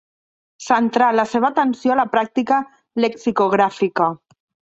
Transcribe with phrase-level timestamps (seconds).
[0.67, 2.59] Centrà la seva atenció a la pràctica
[3.05, 4.09] lexicogràfica.